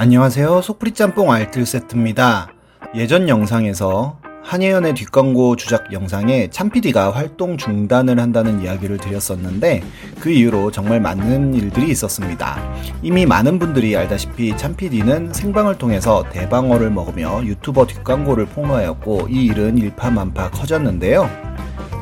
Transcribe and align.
안녕하세요. 0.00 0.62
속풀이 0.62 0.92
짬뽕 0.92 1.32
알뜰 1.32 1.66
세트입니다. 1.66 2.52
예전 2.94 3.28
영상에서 3.28 4.20
한예연의 4.44 4.94
뒷광고 4.94 5.56
주작 5.56 5.92
영상에 5.92 6.50
참PD가 6.50 7.10
활동 7.10 7.56
중단을 7.56 8.20
한다는 8.20 8.62
이야기를 8.62 8.98
드렸었는데 8.98 9.82
그 10.20 10.30
이후로 10.30 10.70
정말 10.70 11.00
많은 11.00 11.52
일들이 11.52 11.90
있었습니다. 11.90 12.62
이미 13.02 13.26
많은 13.26 13.58
분들이 13.58 13.96
알다시피 13.96 14.56
참PD는 14.56 15.32
생방을 15.32 15.78
통해서 15.78 16.24
대방어를 16.30 16.90
먹으며 16.90 17.44
유튜버 17.44 17.88
뒷광고를 17.88 18.46
폭로하였고 18.46 19.26
이 19.28 19.46
일은 19.46 19.78
일파만파 19.78 20.52
커졌는데요. 20.52 21.28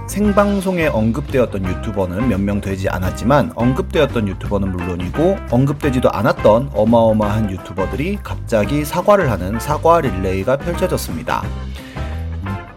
생방송에 0.06 0.86
언급되었던 0.86 1.64
유튜버는 1.64 2.28
몇 2.28 2.40
명 2.40 2.60
되지 2.60 2.88
않았지만 2.88 3.52
언급되었던 3.56 4.28
유튜버는 4.28 4.70
물론이고 4.70 5.36
언급되지도 5.50 6.10
않았던 6.10 6.70
어마어마한 6.74 7.50
유튜버들이 7.50 8.18
갑자기 8.22 8.84
사과를 8.84 9.30
하는 9.30 9.58
사과 9.58 10.00
릴레이가 10.00 10.58
펼쳐졌습니다. 10.58 11.42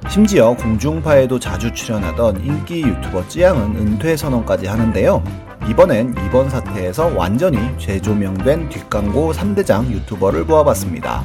심지어 0.10 0.56
공중파에도 0.56 1.40
자주 1.40 1.72
출연하던 1.72 2.44
인기 2.44 2.82
유튜버 2.82 3.28
찌양은 3.28 3.76
은퇴 3.76 4.18
선언까지 4.18 4.66
하는데요. 4.66 5.24
이번엔 5.70 6.16
이번 6.26 6.50
사태에서 6.50 7.12
완전히 7.16 7.60
재조명된 7.78 8.70
뒷광고 8.70 9.34
3대장 9.34 9.88
유튜버를 9.92 10.46
모아봤습니다. 10.46 11.24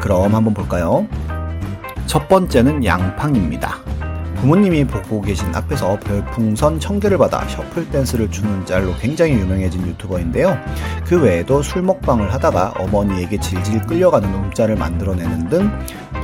그럼 0.00 0.32
한번 0.32 0.54
볼까요? 0.54 1.08
첫 2.06 2.28
번째는 2.28 2.84
양팡입니다. 2.84 3.78
부모님이 4.44 4.84
보고 4.84 5.22
계신 5.22 5.54
앞에서 5.54 5.98
별풍선 6.00 6.78
1000개를 6.78 7.16
받아 7.16 7.48
셔플 7.48 7.88
댄스를 7.88 8.30
추는 8.30 8.66
짤로 8.66 8.94
굉장히 9.00 9.32
유명해진 9.32 9.86
유튜버인데요. 9.86 10.58
그 11.06 11.18
외에도 11.18 11.62
술 11.62 11.80
먹방을 11.80 12.30
하다가 12.30 12.74
어머니에게 12.76 13.40
질질 13.40 13.80
끌려가는 13.86 14.28
음짤을 14.28 14.76
만들어내는 14.76 15.48
등 15.48 15.70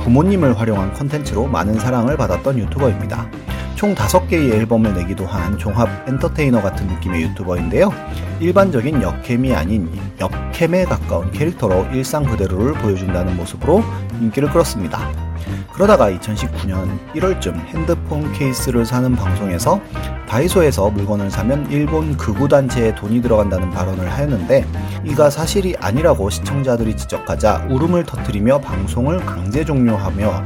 부모님을 0.03 0.59
활용한 0.59 0.93
컨텐츠로 0.93 1.47
많은 1.47 1.79
사랑을 1.79 2.15
받았던 2.15 2.59
유튜버입니다. 2.59 3.27
총 3.73 3.95
5개의 3.95 4.53
앨범을 4.53 4.93
내기도 4.93 5.25
한 5.25 5.57
종합 5.57 5.89
엔터테이너 6.07 6.61
같은 6.61 6.85
느낌의 6.85 7.23
유튜버인데요. 7.23 7.91
일반적인 8.39 9.01
역캠이 9.01 9.55
아닌 9.55 9.89
역캠에 10.19 10.85
가까운 10.85 11.31
캐릭터로 11.31 11.87
일상 11.91 12.23
그대로를 12.25 12.73
보여준다는 12.73 13.35
모습으로 13.35 13.83
인기를 14.19 14.51
끌었습니다. 14.51 15.30
그러다가 15.73 16.11
2019년 16.11 16.99
1월쯤 17.13 17.55
핸드폰 17.67 18.31
케이스를 18.33 18.85
사는 18.85 19.15
방송에서 19.15 19.81
다이소에서 20.27 20.89
물건을 20.91 21.29
사면 21.29 21.69
일본 21.69 22.15
극우단체에 22.15 22.95
돈이 22.95 23.21
들어간다는 23.21 23.69
발언을 23.69 24.09
하였는데 24.09 24.65
이가 25.03 25.29
사실이 25.29 25.75
아니라고 25.79 26.29
시청자들이 26.29 26.95
지적하자 26.95 27.67
울음을 27.69 28.05
터뜨리며 28.05 28.59
방송을 28.59 29.25
강제 29.25 29.65
종료하며 29.65 30.43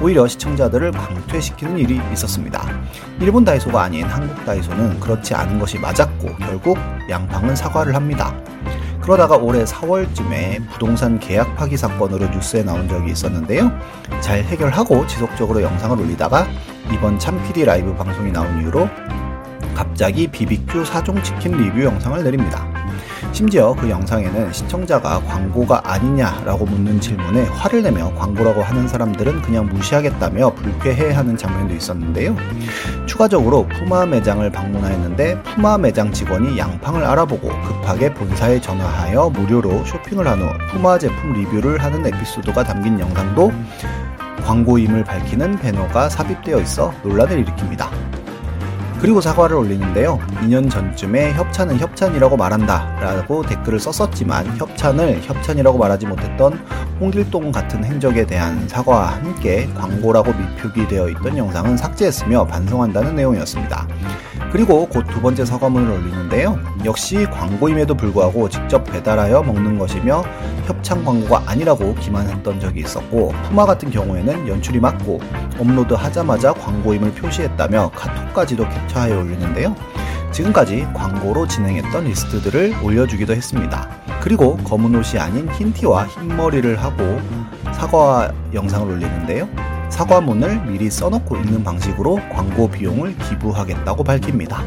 오히려 0.00 0.28
시청자들을 0.28 0.92
강퇴시키는 0.92 1.78
일이 1.78 2.00
있었습니다. 2.12 2.64
일본 3.20 3.44
다이소가 3.44 3.82
아닌 3.82 4.04
한국 4.04 4.44
다이소는 4.44 5.00
그렇지 5.00 5.34
않은 5.34 5.58
것이 5.58 5.78
맞았고 5.78 6.36
결국 6.36 6.78
양팡은 7.08 7.56
사과를 7.56 7.94
합니다. 7.94 8.34
그러다가 9.04 9.36
올해 9.36 9.64
4월쯤에 9.64 10.66
부동산 10.70 11.18
계약 11.20 11.56
파기 11.56 11.76
사건으로 11.76 12.26
뉴스에 12.28 12.62
나온 12.62 12.88
적이 12.88 13.12
있었는데요. 13.12 13.70
잘 14.22 14.42
해결하고 14.42 15.06
지속적으로 15.06 15.60
영상을 15.60 16.00
올리다가 16.00 16.46
이번 16.90 17.18
참PD 17.18 17.66
라이브 17.66 17.94
방송이 17.94 18.32
나온 18.32 18.62
이후로 18.62 18.88
갑자기 19.74 20.26
BBQ 20.26 20.86
사종 20.86 21.22
치킨 21.22 21.52
리뷰 21.52 21.84
영상을 21.84 22.24
내립니다. 22.24 22.66
심지어 23.32 23.74
그 23.74 23.90
영상에는 23.90 24.52
시청자가 24.52 25.20
광고가 25.20 25.80
아니냐라고 25.84 26.64
묻는 26.66 27.00
질문에 27.00 27.44
화를 27.44 27.82
내며 27.82 28.12
광고라고 28.14 28.62
하는 28.62 28.86
사람들은 28.86 29.42
그냥 29.42 29.66
무시하겠다며 29.66 30.54
불쾌해하는 30.54 31.36
장면도 31.36 31.74
있었는데요. 31.74 32.36
추가적으로 33.06 33.66
푸마 33.68 34.06
매장을 34.06 34.48
방문하였는데 34.50 35.42
푸마 35.42 35.78
매장 35.78 36.12
직원이 36.12 36.58
양팡을 36.58 37.04
알아보고 37.04 37.48
급하게 37.48 38.12
본사에 38.12 38.60
전화하여 38.60 39.30
무료로 39.30 39.84
쇼핑을 39.84 40.26
한 40.26 40.34
후 40.40 40.48
푸마 40.70 40.98
제품 40.98 41.32
리뷰를 41.32 41.82
하는 41.82 42.04
에피소드가 42.06 42.64
담긴 42.64 42.98
영상도 42.98 43.52
광고임을 44.44 45.04
밝히는 45.04 45.58
배너가 45.58 46.08
삽입되어 46.08 46.60
있어 46.60 46.92
논란을 47.02 47.44
일으킵니다. 47.44 47.88
그리고 49.04 49.20
사과를 49.20 49.56
올리는데요. 49.56 50.18
2년 50.40 50.70
전쯤에 50.70 51.34
협찬은 51.34 51.78
협찬이라고 51.78 52.38
말한다 52.38 53.00
라고 53.00 53.42
댓글을 53.42 53.78
썼었지만 53.78 54.56
협찬을 54.56 55.20
협찬이라고 55.22 55.76
말하지 55.76 56.06
못했던 56.06 56.54
홍길동 56.98 57.52
같은 57.52 57.84
행적에 57.84 58.24
대한 58.24 58.66
사과와 58.66 59.16
함께 59.16 59.68
광고라고 59.74 60.32
미표기 60.32 60.88
되어 60.88 61.10
있던 61.10 61.36
영상은 61.36 61.76
삭제했으며 61.76 62.46
반성한다는 62.46 63.14
내용이었습니다. 63.14 63.86
그리고 64.54 64.86
곧 64.86 65.04
두 65.08 65.20
번째 65.20 65.44
사과문을 65.44 65.90
올리는데요. 65.90 66.56
역시 66.84 67.26
광고임에도 67.26 67.96
불구하고 67.96 68.48
직접 68.48 68.84
배달하여 68.84 69.42
먹는 69.42 69.80
것이며 69.80 70.22
협찬 70.66 71.04
광고가 71.04 71.42
아니라고 71.46 71.96
기만했던 71.96 72.60
적이 72.60 72.82
있었고 72.82 73.34
푸마 73.48 73.66
같은 73.66 73.90
경우에는 73.90 74.46
연출이 74.46 74.78
맞고 74.78 75.20
업로드 75.58 75.94
하자마자 75.94 76.52
광고임을 76.52 77.14
표시했다며 77.14 77.90
카톡까지도 77.96 78.68
캡처하여 78.68 79.18
올리는데요. 79.18 79.74
지금까지 80.30 80.86
광고로 80.94 81.48
진행했던 81.48 82.04
리스트들을 82.04 82.76
올려주기도 82.80 83.34
했습니다. 83.34 83.88
그리고 84.20 84.56
검은 84.58 84.94
옷이 84.94 85.20
아닌 85.20 85.48
흰 85.54 85.72
티와 85.72 86.06
흰 86.06 86.28
머리를 86.36 86.80
하고 86.80 87.20
사과 87.72 88.32
영상을 88.52 88.88
올리는데요. 88.88 89.48
사과문을 89.94 90.66
미리 90.66 90.90
써놓고 90.90 91.36
있는 91.36 91.62
방식으로 91.62 92.16
광고 92.32 92.68
비용을 92.68 93.16
기부하겠다고 93.16 94.02
밝힙니다. 94.02 94.60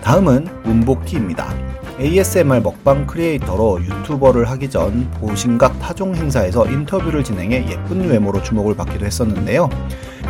다음은 0.00 0.48
문복티입니다. 0.64 1.67
ASMR 2.00 2.60
먹방 2.60 3.06
크리에이터로 3.08 3.80
유튜버를 3.82 4.48
하기 4.50 4.70
전 4.70 5.10
보신각 5.12 5.80
타종 5.80 6.14
행사에서 6.14 6.64
인터뷰를 6.66 7.24
진행해 7.24 7.66
예쁜 7.68 8.08
외모로 8.08 8.40
주목을 8.42 8.76
받기도 8.76 9.04
했었는데요. 9.04 9.68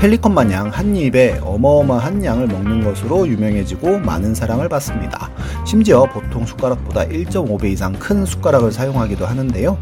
펠리컨 0.01 0.33
마냥 0.33 0.69
한 0.69 0.97
입에 0.97 1.41
어마어마한 1.43 2.25
양을 2.25 2.47
먹는 2.47 2.84
것으로 2.84 3.27
유명해지고 3.29 3.99
많은 3.99 4.34
사랑을 4.34 4.69
받습니다. 4.69 5.31
심지어 5.67 6.05
보통 6.05 6.47
숟가락보다 6.47 7.05
1.5배 7.05 7.65
이상 7.65 7.93
큰 7.93 8.25
숟가락을 8.25 8.73
사용하기도 8.73 9.27
하는데요. 9.27 9.77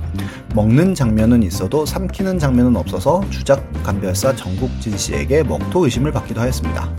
먹는 0.54 0.94
장면은 0.94 1.42
있어도 1.44 1.86
삼키는 1.86 2.38
장면은 2.38 2.76
없어서 2.76 3.22
주작 3.30 3.62
감별사 3.84 4.34
정국진 4.34 4.97
씨에게 4.97 5.44
먹토 5.44 5.84
의심을 5.84 6.10
받기도 6.10 6.41
하였습니다. 6.41 6.91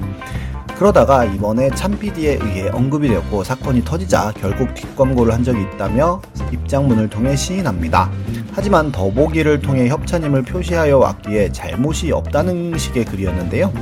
그러다가 0.77 1.25
이번에 1.25 1.71
참PD에 1.71 2.37
의해 2.39 2.69
언급이 2.69 3.07
되었고 3.07 3.43
사건이 3.43 3.83
터지자 3.83 4.33
결국 4.37 4.75
뒷광고를 4.75 5.33
한 5.33 5.43
적이 5.43 5.63
있다며 5.63 6.21
입장문을 6.51 7.09
통해 7.09 7.35
시인합니다. 7.35 8.11
하지만 8.53 8.91
더보기를 8.91 9.59
통해 9.61 9.87
협찬임을 9.87 10.43
표시하여 10.43 10.99
왔기에 10.99 11.51
잘못이 11.51 12.11
없다는 12.11 12.77
식의 12.77 13.05
글이었는데요. 13.05 13.73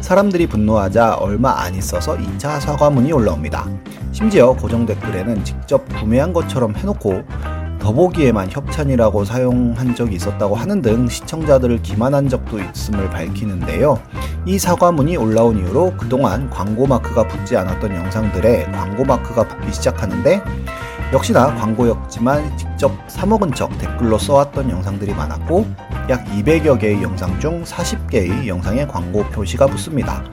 사람들이 0.00 0.46
분노하자 0.46 1.16
얼마 1.16 1.60
안 1.60 1.74
있어서 1.74 2.16
2차 2.16 2.60
사과문이 2.60 3.12
올라옵니다. 3.12 3.68
심지어 4.12 4.52
고정 4.52 4.86
댓글에는 4.86 5.44
직접 5.44 5.84
구매한 5.98 6.32
것처럼 6.32 6.76
해놓고 6.76 7.24
더보기에만 7.84 8.50
협찬이라고 8.50 9.26
사용한 9.26 9.94
적이 9.94 10.16
있었다고 10.16 10.54
하는 10.54 10.80
등 10.80 11.06
시청자들을 11.06 11.82
기만한 11.82 12.30
적도 12.30 12.58
있음을 12.58 13.10
밝히는데요. 13.10 14.00
이 14.46 14.58
사과문이 14.58 15.18
올라온 15.18 15.58
이후로 15.58 15.92
그동안 15.98 16.48
광고 16.48 16.86
마크가 16.86 17.28
붙지 17.28 17.58
않았던 17.58 17.94
영상들에 17.94 18.70
광고 18.72 19.04
마크가 19.04 19.46
붙기 19.46 19.70
시작하는데 19.74 20.42
역시나 21.12 21.54
광고였지만 21.56 22.56
직접 22.56 22.90
사먹은 23.06 23.52
척 23.52 23.76
댓글로 23.76 24.16
써왔던 24.16 24.70
영상들이 24.70 25.12
많았고 25.12 25.66
약 26.08 26.24
200여 26.24 26.80
개의 26.80 27.02
영상 27.02 27.38
중 27.38 27.62
40개의 27.64 28.46
영상에 28.46 28.86
광고 28.86 29.22
표시가 29.24 29.66
붙습니다. 29.66 30.24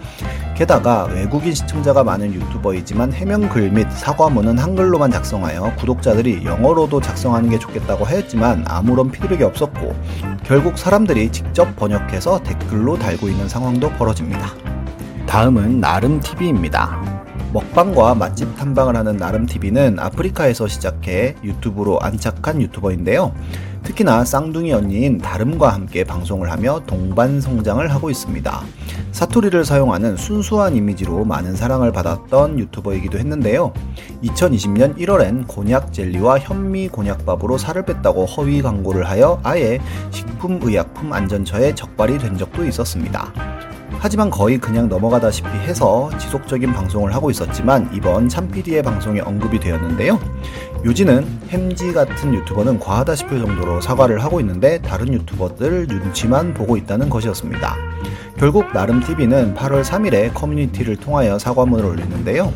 게다가 0.61 1.05
외국인 1.05 1.55
시청자가 1.55 2.03
많은 2.03 2.35
유튜버이지만 2.35 3.13
해명 3.13 3.49
글 3.49 3.71
및 3.71 3.87
사과문은 3.89 4.59
한글로만 4.59 5.09
작성하여 5.09 5.73
구독자들이 5.77 6.45
영어로도 6.45 7.01
작성하는 7.01 7.49
게 7.49 7.57
좋겠다고 7.57 8.05
하였지만 8.05 8.65
아무런 8.67 9.09
피드백이 9.09 9.43
없었고 9.43 9.95
결국 10.43 10.77
사람들이 10.77 11.31
직접 11.31 11.75
번역해서 11.77 12.43
댓글로 12.43 12.99
달고 12.99 13.29
있는 13.29 13.49
상황도 13.49 13.89
벌어집니다. 13.93 14.49
다음은 15.25 15.79
나름TV입니다. 15.79 17.21
먹방과 17.53 18.13
맛집 18.13 18.55
탐방을 18.55 18.95
하는 18.95 19.17
나름TV는 19.17 19.97
아프리카에서 19.99 20.67
시작해 20.67 21.35
유튜브로 21.43 21.99
안착한 22.01 22.61
유튜버인데요. 22.61 23.33
특히나 23.83 24.23
쌍둥이 24.25 24.71
언니인 24.73 25.17
다름과 25.17 25.69
함께 25.69 26.03
방송을 26.03 26.51
하며 26.51 26.81
동반 26.85 27.41
성장을 27.41 27.85
하고 27.91 28.09
있습니다. 28.09 28.61
사투리를 29.11 29.65
사용하는 29.65 30.17
순수한 30.17 30.75
이미지로 30.75 31.25
많은 31.25 31.55
사랑을 31.55 31.91
받았던 31.91 32.59
유튜버이기도 32.59 33.17
했는데요. 33.17 33.73
2020년 34.23 34.97
1월엔 34.97 35.47
곤약 35.47 35.93
젤리와 35.93 36.39
현미 36.39 36.89
곤약밥으로 36.89 37.57
살을 37.57 37.85
뺐다고 37.85 38.25
허위 38.25 38.61
광고를 38.61 39.09
하여 39.09 39.39
아예 39.43 39.79
식품의약품 40.11 41.11
안전처에 41.11 41.75
적발이 41.75 42.19
된 42.19 42.37
적도 42.37 42.63
있었습니다. 42.65 43.60
하지만 43.99 44.29
거의 44.29 44.57
그냥 44.57 44.89
넘어가다시피 44.89 45.49
해서 45.49 46.09
지속적인 46.17 46.73
방송을 46.73 47.13
하고 47.13 47.29
있었지만 47.29 47.89
이번 47.93 48.29
참PD의 48.29 48.83
방송에 48.83 49.19
언급이 49.19 49.59
되었는데요. 49.59 50.19
요지는 50.83 51.25
햄지 51.49 51.93
같은 51.93 52.33
유튜버는 52.33 52.79
과하다 52.79 53.15
싶을 53.15 53.39
정도로 53.39 53.81
사과를 53.81 54.23
하고 54.23 54.39
있는데 54.39 54.81
다른 54.81 55.13
유튜버들 55.13 55.87
눈치만 55.87 56.53
보고 56.53 56.75
있다는 56.75 57.09
것이었습니다. 57.09 57.75
결국 58.37 58.73
나름TV는 58.73 59.53
8월 59.53 59.83
3일에 59.83 60.33
커뮤니티를 60.33 60.95
통하여 60.95 61.37
사과문을 61.37 61.85
올리는데요. 61.85 62.51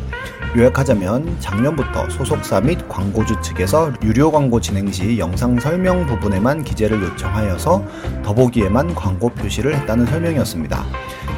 요약하자면 0.56 1.36
작년부터 1.38 2.08
소속사 2.08 2.60
및 2.60 2.88
광고주 2.88 3.40
측에서 3.42 3.92
유료 4.02 4.32
광고 4.32 4.60
진행 4.60 4.90
시 4.90 5.18
영상 5.18 5.60
설명 5.60 6.06
부분에만 6.06 6.64
기재를 6.64 7.02
요청하여서 7.02 7.84
더보기에만 8.24 8.94
광고 8.94 9.28
표시를 9.28 9.76
했다는 9.76 10.06
설명이었습니다. 10.06 10.84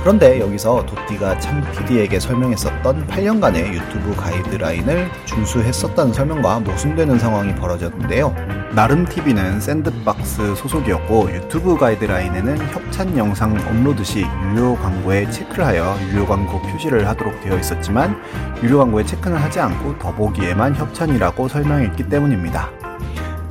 그런데 0.00 0.40
여기서 0.40 0.86
도티가 0.86 1.38
참 1.38 1.62
PD에게 1.72 2.20
설명했었던 2.20 3.06
8년간의 3.08 3.72
유튜브 3.72 4.14
가이드라인을 4.16 5.10
준수했었다는 5.24 6.12
설명과 6.12 6.60
모순되는 6.60 7.18
상황이 7.18 7.54
벌어졌는데요. 7.54 8.34
나름 8.72 9.04
TV는 9.04 9.60
샌드박스 9.60 10.54
소속이었고 10.54 11.32
유튜브 11.32 11.76
가이드라인에는 11.76 12.58
협찬 12.68 13.16
영상 13.16 13.56
업로드 13.66 14.04
시 14.04 14.24
유료 14.44 14.76
광고에 14.76 15.28
체크를 15.30 15.66
하여 15.66 15.96
유료 16.10 16.26
광고 16.26 16.60
표시를 16.62 17.06
하도록 17.08 17.40
되어 17.40 17.58
있었지만 17.58 18.16
유료 18.62 18.78
광고에 18.78 19.04
체크는 19.04 19.36
하지 19.36 19.58
않고 19.60 19.98
더보기에만 19.98 20.76
협찬이라고 20.76 21.48
설명했기 21.48 22.08
때문입니다. 22.08 22.70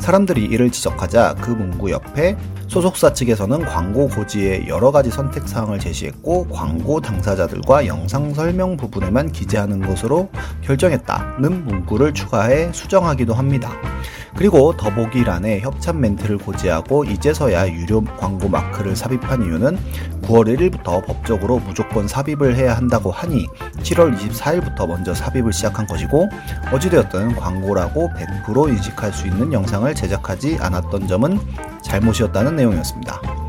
사람들이 0.07 0.45
이를 0.45 0.71
지적하자 0.71 1.35
그 1.41 1.51
문구 1.51 1.91
옆에 1.91 2.37
소속사 2.67 3.11
측에서는 3.11 3.65
광고 3.65 4.07
고지에 4.07 4.65
여러 4.69 4.89
가지 4.89 5.11
선택 5.11 5.45
사항을 5.49 5.79
제시했고 5.79 6.47
광고 6.47 7.01
당사자들과 7.01 7.87
영상 7.87 8.33
설명 8.33 8.77
부분에만 8.77 9.33
기재하는 9.33 9.85
것으로 9.85 10.29
결정했다는 10.61 11.65
문구를 11.65 12.13
추가해 12.13 12.71
수정하기도 12.71 13.33
합니다. 13.33 13.73
그리고 14.37 14.77
더보기란에 14.77 15.61
협찬 15.61 15.99
멘트를 15.99 16.37
고지하고 16.37 17.05
이제서야 17.05 17.69
유료 17.69 18.03
광고 18.03 18.47
마크를 18.47 18.95
삽입한 18.95 19.41
이유는 19.43 19.77
9월 20.21 20.55
1일부터 20.55 21.03
법적으로 21.03 21.57
무조건 21.57 22.07
삽입을 22.07 22.55
해야 22.55 22.77
한다고 22.77 23.09
하니 23.09 23.47
7월 23.81 24.15
24일부터 24.15 24.87
먼저 24.87 25.15
삽입을 25.15 25.51
시작한 25.51 25.87
것이고 25.87 26.29
어찌되었든 26.71 27.35
광고라고 27.35 28.11
100% 28.45 28.69
인식할 28.69 29.11
수 29.11 29.25
있는 29.25 29.51
영상을 29.51 29.93
제작하지 29.95 30.57
않았던 30.61 31.07
점은 31.07 31.39
잘못이었다는 31.81 32.57
내용이었습니다. 32.57 33.46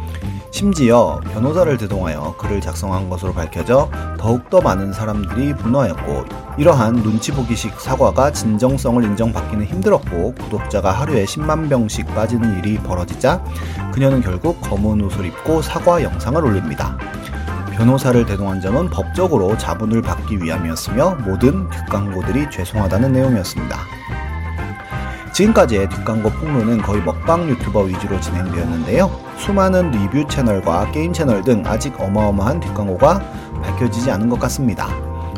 심지어 0.51 1.21
변호사를 1.33 1.77
대동하여 1.77 2.35
글을 2.39 2.61
작성한 2.61 3.09
것으로 3.11 3.33
밝혀져 3.33 3.91
더욱더 4.19 4.61
많은 4.61 4.93
사람들이 4.93 5.55
분노하였고 5.55 6.25
이러한 6.57 7.03
눈치 7.03 7.31
보기식 7.33 7.79
사과가 7.81 8.33
진정성을 8.33 9.05
인정받기는 9.05 9.65
힘들었고 9.67 10.35
구독자가 10.35 10.91
하루에 10.91 11.25
10만 11.25 11.69
병씩 11.69 12.07
빠지는 12.15 12.59
일이 12.59 12.79
벌어지자 12.79 13.45
그녀는 13.93 14.21
결국 14.21 14.61
검은 14.63 15.03
옷을 15.03 15.27
입고 15.27 15.63
사과 15.63 16.03
영상을 16.03 16.45
올립니다. 16.45 16.97
변호사를 17.77 18.27
대동한 18.27 18.61
점은 18.61 18.91
법적으로 18.91 19.57
자문을 19.57 20.03
받기 20.03 20.43
위함이었으며 20.43 21.19
모든 21.25 21.71
뒷광고들이 21.71 22.51
죄송하다는 22.51 23.13
내용이었습니다. 23.13 23.98
지금까지의 25.39 25.89
뒷광고 25.89 26.31
폭로는 26.31 26.83
거의 26.83 27.01
먹방 27.01 27.49
유튜버 27.49 27.83
위주로 27.83 28.21
진행되었는데요. 28.21 29.09
수많은 29.39 29.93
리뷰 29.93 30.27
채널과 30.27 30.91
게임 30.91 31.13
채널 31.13 31.45
등 31.45 31.63
아직 31.65 31.95
어마어마한 32.01 32.59
뒷광고가 32.59 33.21
밝혀지지 33.63 34.11
않은 34.11 34.31
것 34.31 34.41
같습니다. 34.41 34.89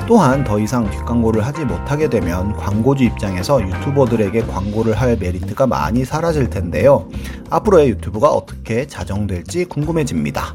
또한 0.08 0.42
더 0.42 0.58
이상 0.58 0.90
뒷광고를 0.90 1.44
하지 1.44 1.66
못하게 1.66 2.08
되면 2.08 2.56
광고주 2.56 3.04
입장에서 3.04 3.60
유튜버들에게 3.60 4.40
광고를 4.46 4.98
할 4.98 5.18
메리트가 5.18 5.66
많이 5.66 6.06
사라질 6.06 6.48
텐데요. 6.48 7.06
앞으로의 7.50 7.90
유튜브가 7.90 8.30
어떻게 8.30 8.86
자정될지 8.86 9.66
궁금해집니다. 9.66 10.54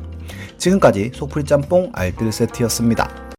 지금까지 0.58 1.12
소풀 1.14 1.46
짬뽕 1.46 1.92
알뜰 1.94 2.32
세트였습니다. 2.32 3.35